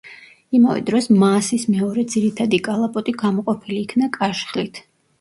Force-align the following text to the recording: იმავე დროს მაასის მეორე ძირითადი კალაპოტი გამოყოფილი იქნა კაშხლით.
იმავე 0.59 0.81
დროს 0.87 1.07
მაასის 1.25 1.67
მეორე 1.75 2.07
ძირითადი 2.15 2.63
კალაპოტი 2.71 3.17
გამოყოფილი 3.27 3.81
იქნა 3.89 4.15
კაშხლით. 4.21 4.87